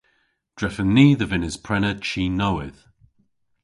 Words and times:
Drefen 0.57 0.89
ni 0.95 1.07
dhe 1.19 1.25
vynnes 1.29 1.57
prena 1.65 1.91
chi 2.07 2.23
nowydh. 2.39 2.79